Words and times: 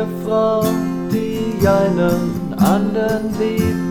schöne 0.00 0.06
Frau, 0.24 0.62
die 1.12 1.66
einen 1.66 2.54
anderen 2.58 3.30
liebt. 3.38 3.90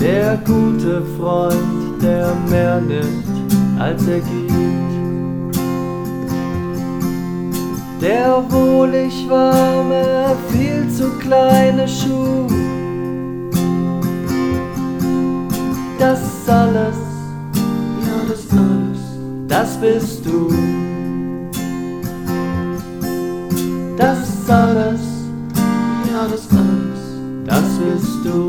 Der 0.00 0.36
gute 0.38 1.02
Freund, 1.18 2.02
der 2.02 2.34
mehr 2.48 2.80
nimmt, 2.80 3.52
als 3.78 4.06
er 4.06 4.20
gibt. 4.20 5.58
Der 8.00 8.44
wohlig 8.48 9.28
warme, 9.28 10.36
viel 10.50 10.88
zu 10.88 11.10
kleine 11.18 11.88
Schuh. 11.88 12.46
Das 15.98 16.20
alles, 16.48 16.96
ja 18.06 18.28
das 18.28 18.46
alles, 18.56 19.00
das 19.48 19.76
bist 19.80 20.24
du. 20.24 20.87
Das 23.98 24.48
alles, 24.48 25.00
ja 26.08 26.28
das 26.30 26.46
alles, 26.52 27.00
das 27.44 27.64
bist 27.78 28.24
du. 28.24 28.48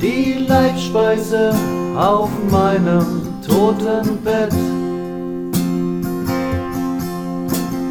Die 0.00 0.46
Leibspeise 0.46 1.52
auf 1.96 2.30
meinem 2.52 3.32
toten 3.44 4.16
Bett. 4.22 4.54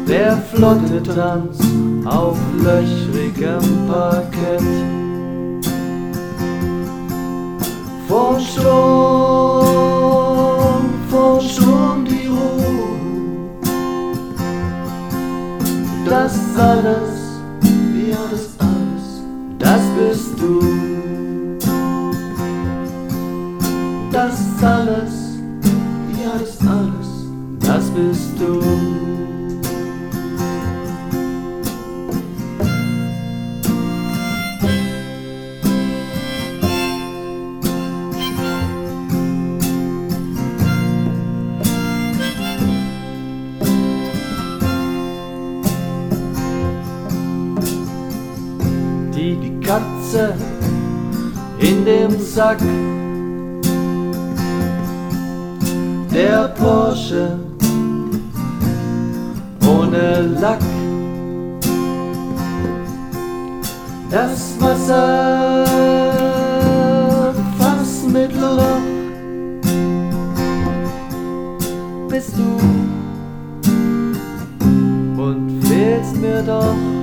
Der 0.08 0.38
flotte 0.38 1.02
Tanz 1.02 1.58
auf 2.06 2.38
löchrigem 2.64 3.86
Parkett. 3.86 4.62
Vor 8.08 8.40
Sturm, 8.40 9.66
vor 11.10 11.38
Sturm 11.42 12.06
die 12.06 12.26
Ruhe. 12.26 12.88
Das 16.08 16.38
alles, 16.56 17.42
ja 18.08 18.16
das 18.30 18.48
alles, 18.60 19.22
das 19.58 19.82
bist 19.98 20.40
du. 20.40 20.60
Das 24.10 24.38
alles, 24.62 25.36
ja 26.18 26.32
das 26.38 26.58
alles, 26.66 27.08
das 27.60 27.90
bist 27.90 28.40
du. 28.40 29.27
Katze 49.68 50.32
in 51.58 51.84
dem 51.84 52.18
Sack. 52.18 52.56
Der 56.10 56.48
Porsche 56.58 57.38
ohne 59.68 60.22
Lack. 60.40 60.60
Das 64.10 64.56
Wasser 64.58 65.66
fast 67.58 68.08
mit 68.08 68.32
Loch. 68.40 68.80
Bist 72.08 72.32
du 72.38 72.48
und 75.22 75.62
fehlst 75.62 76.16
mir 76.16 76.42
doch. 76.42 76.97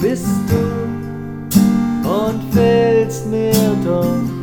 Bist 0.00 0.26
du 0.48 2.08
und 2.08 2.52
fehlst 2.52 3.26
mir 3.26 3.52
doch. 3.84 4.35